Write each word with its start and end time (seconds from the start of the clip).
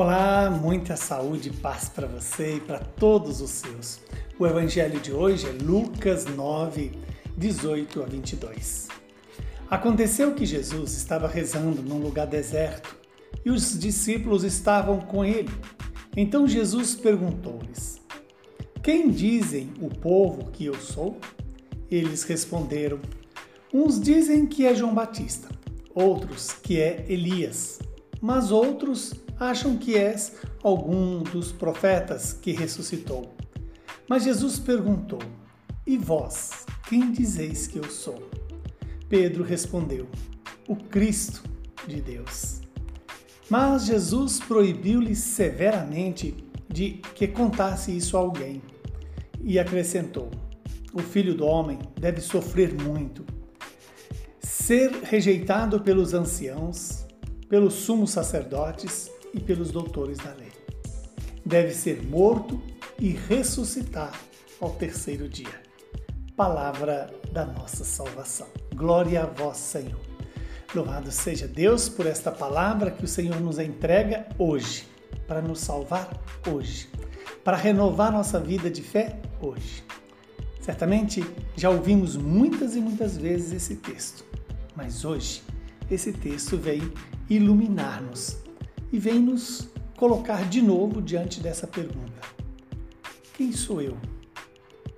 Olá, 0.00 0.48
muita 0.48 0.94
saúde 0.94 1.48
e 1.48 1.52
paz 1.52 1.88
para 1.88 2.06
você 2.06 2.58
e 2.58 2.60
para 2.60 2.78
todos 2.78 3.40
os 3.40 3.50
seus. 3.50 3.98
O 4.38 4.46
evangelho 4.46 5.00
de 5.00 5.12
hoje 5.12 5.48
é 5.48 5.50
Lucas 5.50 6.24
9, 6.24 6.92
18 7.36 8.04
a 8.04 8.06
22. 8.06 8.86
Aconteceu 9.68 10.36
que 10.36 10.46
Jesus 10.46 10.92
estava 10.92 11.26
rezando 11.26 11.82
num 11.82 11.98
lugar 11.98 12.28
deserto 12.28 12.96
e 13.44 13.50
os 13.50 13.76
discípulos 13.76 14.44
estavam 14.44 15.00
com 15.00 15.24
ele. 15.24 15.50
Então 16.16 16.46
Jesus 16.46 16.94
perguntou-lhes: 16.94 18.00
Quem 18.80 19.10
dizem 19.10 19.72
o 19.80 19.88
povo 19.88 20.48
que 20.52 20.64
eu 20.64 20.76
sou? 20.76 21.18
Eles 21.90 22.22
responderam: 22.22 23.00
Uns 23.74 24.00
dizem 24.00 24.46
que 24.46 24.64
é 24.64 24.76
João 24.76 24.94
Batista, 24.94 25.48
outros 25.92 26.52
que 26.52 26.80
é 26.80 27.04
Elias, 27.08 27.80
mas 28.20 28.52
outros 28.52 29.26
acham 29.38 29.76
que 29.76 29.96
és 29.96 30.32
algum 30.62 31.22
dos 31.22 31.52
profetas 31.52 32.32
que 32.32 32.52
ressuscitou. 32.52 33.34
Mas 34.08 34.24
Jesus 34.24 34.58
perguntou: 34.58 35.20
E 35.86 35.96
vós, 35.96 36.66
quem 36.88 37.12
dizeis 37.12 37.66
que 37.66 37.78
eu 37.78 37.90
sou? 37.90 38.28
Pedro 39.08 39.44
respondeu: 39.44 40.06
O 40.66 40.76
Cristo 40.76 41.42
de 41.86 42.00
Deus. 42.00 42.60
Mas 43.48 43.86
Jesus 43.86 44.40
proibiu-lhe 44.40 45.14
severamente 45.14 46.36
de 46.68 47.00
que 47.14 47.26
contasse 47.26 47.96
isso 47.96 48.16
a 48.16 48.20
alguém 48.20 48.62
e 49.42 49.58
acrescentou: 49.58 50.30
O 50.92 51.00
filho 51.00 51.34
do 51.34 51.46
homem 51.46 51.78
deve 51.98 52.20
sofrer 52.20 52.74
muito 52.74 53.24
ser 54.40 54.90
rejeitado 55.02 55.80
pelos 55.80 56.12
anciãos, 56.12 57.06
pelos 57.48 57.72
sumos 57.72 58.10
sacerdotes 58.10 59.10
e 59.32 59.40
pelos 59.40 59.70
doutores 59.70 60.18
da 60.18 60.32
lei. 60.34 60.52
Deve 61.44 61.72
ser 61.72 62.02
morto 62.02 62.60
e 62.98 63.10
ressuscitar 63.10 64.12
ao 64.60 64.70
terceiro 64.70 65.28
dia. 65.28 65.62
Palavra 66.36 67.10
da 67.32 67.44
nossa 67.44 67.84
salvação. 67.84 68.48
Glória 68.74 69.22
a 69.22 69.26
vós, 69.26 69.56
Senhor. 69.56 70.00
Louvado 70.74 71.10
seja 71.10 71.48
Deus 71.48 71.88
por 71.88 72.06
esta 72.06 72.30
palavra 72.30 72.90
que 72.90 73.04
o 73.04 73.08
Senhor 73.08 73.40
nos 73.40 73.58
entrega 73.58 74.28
hoje, 74.38 74.86
para 75.26 75.40
nos 75.40 75.60
salvar 75.60 76.10
hoje, 76.46 76.88
para 77.42 77.56
renovar 77.56 78.12
nossa 78.12 78.38
vida 78.38 78.70
de 78.70 78.82
fé 78.82 79.18
hoje. 79.40 79.82
Certamente 80.60 81.24
já 81.56 81.70
ouvimos 81.70 82.16
muitas 82.16 82.76
e 82.76 82.80
muitas 82.80 83.16
vezes 83.16 83.52
esse 83.52 83.76
texto, 83.76 84.24
mas 84.76 85.04
hoje 85.04 85.42
esse 85.90 86.12
texto 86.12 86.58
vem 86.58 86.92
iluminar-nos 87.30 88.36
e 88.92 88.98
vem 88.98 89.20
nos 89.20 89.68
colocar 89.96 90.48
de 90.48 90.62
novo 90.62 91.02
diante 91.02 91.40
dessa 91.40 91.66
pergunta: 91.66 92.20
Quem 93.34 93.52
sou 93.52 93.82
eu? 93.82 93.96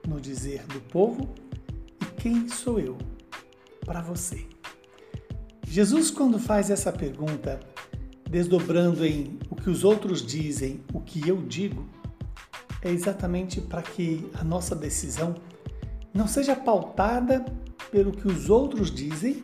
No 0.07 0.21
dizer 0.21 0.67
do 0.67 0.81
povo, 0.81 1.29
e 2.01 2.05
quem 2.21 2.49
sou 2.49 2.79
eu 2.79 2.97
para 3.85 4.01
você? 4.01 4.47
Jesus, 5.67 6.11
quando 6.11 6.39
faz 6.39 6.69
essa 6.69 6.91
pergunta, 6.91 7.61
desdobrando 8.29 9.05
em 9.05 9.39
o 9.49 9.55
que 9.55 9.71
os 9.71 9.85
outros 9.85 10.25
dizem, 10.25 10.81
o 10.93 11.01
que 11.01 11.29
eu 11.29 11.41
digo, 11.43 11.87
é 12.83 12.91
exatamente 12.91 13.61
para 13.61 13.83
que 13.83 14.29
a 14.35 14.43
nossa 14.43 14.75
decisão 14.75 15.35
não 16.13 16.27
seja 16.27 16.57
pautada 16.57 17.45
pelo 17.91 18.11
que 18.13 18.27
os 18.27 18.51
outros 18.51 18.91
dizem, 18.91 19.43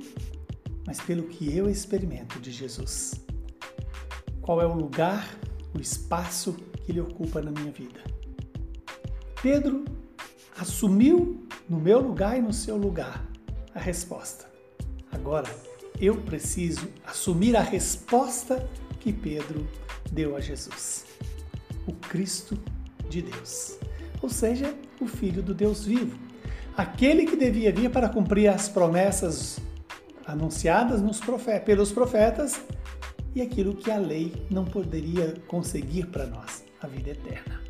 mas 0.86 1.00
pelo 1.00 1.24
que 1.24 1.54
eu 1.56 1.68
experimento 1.68 2.40
de 2.40 2.50
Jesus. 2.50 3.14
Qual 4.46 4.62
é 4.62 4.64
o 4.64 4.72
lugar, 4.72 5.36
o 5.74 5.80
espaço 5.80 6.52
que 6.84 6.92
ele 6.92 7.00
ocupa 7.00 7.42
na 7.42 7.50
minha 7.50 7.72
vida? 7.72 7.98
Pedro 9.42 9.84
assumiu 10.56 11.44
no 11.68 11.80
meu 11.80 11.98
lugar 11.98 12.38
e 12.38 12.40
no 12.40 12.52
seu 12.52 12.76
lugar 12.76 13.26
a 13.74 13.80
resposta. 13.80 14.48
Agora, 15.10 15.52
eu 16.00 16.18
preciso 16.22 16.86
assumir 17.04 17.56
a 17.56 17.60
resposta 17.60 18.64
que 19.00 19.12
Pedro 19.12 19.66
deu 20.12 20.36
a 20.36 20.40
Jesus. 20.40 21.06
O 21.84 21.92
Cristo 21.92 22.56
de 23.08 23.22
Deus, 23.22 23.76
ou 24.22 24.28
seja, 24.28 24.72
o 25.00 25.08
Filho 25.08 25.42
do 25.42 25.54
Deus 25.54 25.84
vivo, 25.84 26.16
aquele 26.76 27.26
que 27.26 27.34
devia 27.34 27.72
vir 27.72 27.90
para 27.90 28.08
cumprir 28.08 28.46
as 28.46 28.68
promessas 28.68 29.58
anunciadas 30.24 31.00
pelos 31.64 31.90
profetas 31.90 32.60
e 33.36 33.42
aquilo 33.42 33.76
que 33.76 33.90
a 33.90 33.98
lei 33.98 34.32
não 34.50 34.64
poderia 34.64 35.34
conseguir 35.46 36.06
para 36.06 36.26
nós, 36.26 36.64
a 36.80 36.86
vida 36.86 37.10
eterna. 37.10 37.60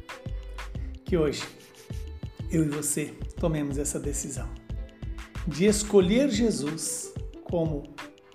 Que 1.05 1.17
hoje 1.17 1.43
eu 2.53 2.65
e 2.65 2.69
você 2.69 3.07
tomemos 3.41 3.77
essa 3.77 3.99
decisão 3.99 4.49
de 5.45 5.67
escolher 5.67 6.31
Jesus 6.31 7.13
como 7.43 7.83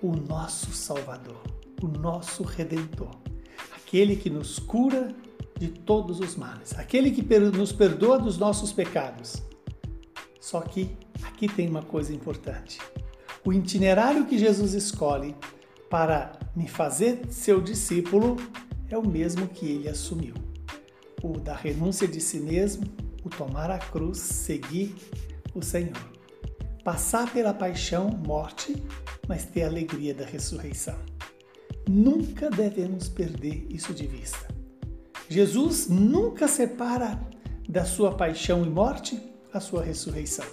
o 0.02 0.14
nosso 0.14 0.72
Salvador, 0.72 1.42
o 1.82 1.88
nosso 1.88 2.42
Redentor, 2.42 3.16
aquele 3.74 4.14
que 4.14 4.28
nos 4.28 4.58
cura 4.58 5.08
de 5.58 5.68
todos 5.68 6.20
os 6.20 6.36
males, 6.36 6.78
aquele 6.78 7.10
que 7.10 7.22
nos 7.50 7.72
perdoa 7.72 8.18
dos 8.18 8.36
nossos 8.36 8.74
pecados. 8.74 9.42
Só 10.38 10.60
que 10.60 10.94
aqui 11.22 11.48
tem 11.48 11.66
uma 11.66 11.82
coisa 11.82 12.12
importante 12.12 12.78
o 13.44 13.52
itinerário 13.52 14.26
que 14.26 14.38
Jesus 14.38 14.72
escolhe 14.72 15.34
para 15.92 16.32
me 16.56 16.66
fazer 16.66 17.20
seu 17.28 17.60
discípulo 17.60 18.36
é 18.88 18.96
o 18.96 19.06
mesmo 19.06 19.46
que 19.46 19.66
ele 19.66 19.90
assumiu: 19.90 20.32
o 21.22 21.38
da 21.38 21.54
renúncia 21.54 22.08
de 22.08 22.18
si 22.18 22.40
mesmo, 22.40 22.86
o 23.22 23.28
tomar 23.28 23.70
a 23.70 23.78
cruz, 23.78 24.16
seguir 24.16 24.96
o 25.54 25.60
Senhor. 25.60 26.10
Passar 26.82 27.30
pela 27.30 27.52
paixão, 27.52 28.08
morte, 28.08 28.82
mas 29.28 29.44
ter 29.44 29.64
a 29.64 29.66
alegria 29.66 30.14
da 30.14 30.24
ressurreição. 30.24 30.96
Nunca 31.86 32.48
devemos 32.48 33.10
perder 33.10 33.66
isso 33.68 33.92
de 33.92 34.06
vista. 34.06 34.48
Jesus 35.28 35.88
nunca 35.88 36.48
separa 36.48 37.20
da 37.68 37.84
sua 37.84 38.14
paixão 38.14 38.64
e 38.64 38.68
morte 38.70 39.20
a 39.52 39.60
sua 39.60 39.82
ressurreição 39.82 40.46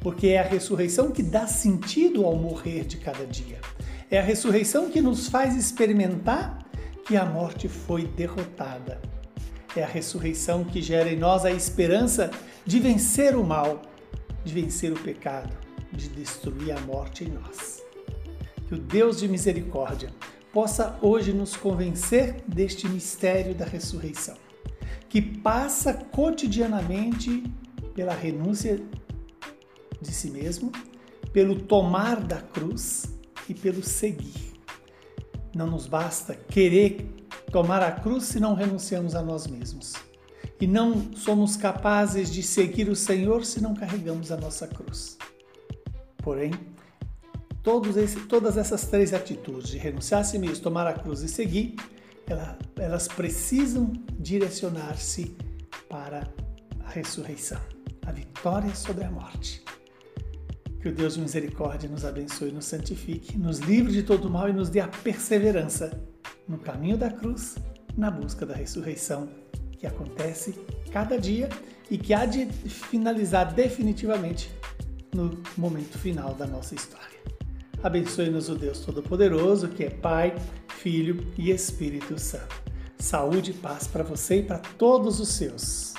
porque 0.00 0.28
é 0.28 0.38
a 0.38 0.42
ressurreição 0.42 1.10
que 1.10 1.22
dá 1.22 1.46
sentido 1.46 2.24
ao 2.24 2.34
morrer 2.34 2.84
de 2.84 2.96
cada 2.96 3.26
dia. 3.26 3.60
É 4.10 4.18
a 4.18 4.22
ressurreição 4.22 4.90
que 4.90 5.00
nos 5.00 5.28
faz 5.28 5.54
experimentar 5.54 6.66
que 7.06 7.16
a 7.16 7.24
morte 7.24 7.68
foi 7.68 8.08
derrotada. 8.08 9.00
É 9.76 9.84
a 9.84 9.86
ressurreição 9.86 10.64
que 10.64 10.82
gera 10.82 11.12
em 11.12 11.16
nós 11.16 11.44
a 11.44 11.52
esperança 11.52 12.28
de 12.66 12.80
vencer 12.80 13.36
o 13.36 13.44
mal, 13.44 13.82
de 14.44 14.52
vencer 14.52 14.90
o 14.90 14.98
pecado, 14.98 15.56
de 15.92 16.08
destruir 16.08 16.72
a 16.72 16.80
morte 16.80 17.22
em 17.22 17.28
nós. 17.28 17.84
Que 18.66 18.74
o 18.74 18.78
Deus 18.78 19.20
de 19.20 19.28
misericórdia 19.28 20.10
possa 20.52 20.98
hoje 21.00 21.32
nos 21.32 21.54
convencer 21.54 22.42
deste 22.48 22.88
mistério 22.88 23.54
da 23.54 23.64
ressurreição, 23.64 24.36
que 25.08 25.22
passa 25.22 25.94
cotidianamente 25.94 27.44
pela 27.94 28.12
renúncia 28.12 28.82
de 30.02 30.12
si 30.12 30.30
mesmo, 30.30 30.72
pelo 31.32 31.60
tomar 31.60 32.20
da 32.20 32.40
cruz 32.40 33.19
e 33.50 33.54
pelo 33.54 33.82
seguir. 33.82 34.52
Não 35.54 35.66
nos 35.66 35.86
basta 35.86 36.34
querer 36.34 37.04
tomar 37.50 37.82
a 37.82 37.90
cruz 37.90 38.24
se 38.24 38.38
não 38.38 38.54
renunciamos 38.54 39.16
a 39.16 39.22
nós 39.22 39.48
mesmos. 39.48 39.94
E 40.60 40.66
não 40.66 41.12
somos 41.16 41.56
capazes 41.56 42.30
de 42.30 42.42
seguir 42.42 42.88
o 42.88 42.94
Senhor 42.94 43.44
se 43.44 43.60
não 43.60 43.74
carregamos 43.74 44.30
a 44.30 44.36
nossa 44.36 44.68
cruz. 44.68 45.18
Porém, 46.18 46.52
esse, 47.96 48.20
todas 48.20 48.56
essas 48.56 48.86
três 48.86 49.12
atitudes, 49.12 49.70
de 49.70 49.78
renunciar 49.78 50.20
a 50.20 50.24
si 50.24 50.38
mesmo, 50.38 50.62
tomar 50.62 50.86
a 50.86 50.92
cruz 50.92 51.22
e 51.22 51.28
seguir, 51.28 51.74
elas 52.76 53.08
precisam 53.08 53.92
direcionar-se 54.18 55.36
para 55.88 56.32
a 56.84 56.90
ressurreição, 56.90 57.60
a 58.06 58.12
vitória 58.12 58.74
sobre 58.76 59.04
a 59.04 59.10
morte. 59.10 59.64
Que 60.80 60.88
o 60.88 60.92
Deus 60.92 61.14
de 61.14 61.20
misericórdia 61.20 61.88
nos 61.88 62.04
abençoe, 62.04 62.50
nos 62.50 62.64
santifique, 62.64 63.36
nos 63.36 63.58
livre 63.58 63.92
de 63.92 64.02
todo 64.02 64.30
mal 64.30 64.48
e 64.48 64.52
nos 64.52 64.70
dê 64.70 64.80
a 64.80 64.88
perseverança 64.88 65.90
no 66.48 66.58
caminho 66.58 66.96
da 66.96 67.10
cruz, 67.10 67.56
na 67.96 68.10
busca 68.10 68.46
da 68.46 68.54
ressurreição 68.54 69.28
que 69.78 69.86
acontece 69.86 70.54
cada 70.90 71.18
dia 71.18 71.48
e 71.90 71.98
que 71.98 72.14
há 72.14 72.24
de 72.24 72.46
finalizar 72.46 73.52
definitivamente 73.52 74.50
no 75.14 75.42
momento 75.56 75.98
final 75.98 76.34
da 76.34 76.46
nossa 76.46 76.74
história. 76.74 77.20
Abençoe-nos 77.82 78.48
o 78.48 78.54
Deus 78.54 78.80
Todo-Poderoso, 78.80 79.68
que 79.68 79.84
é 79.84 79.90
Pai, 79.90 80.34
Filho 80.68 81.26
e 81.38 81.50
Espírito 81.50 82.18
Santo. 82.18 82.62
Saúde 82.98 83.52
e 83.52 83.54
paz 83.54 83.86
para 83.86 84.04
você 84.04 84.40
e 84.40 84.42
para 84.42 84.58
todos 84.58 85.18
os 85.18 85.30
seus. 85.30 85.94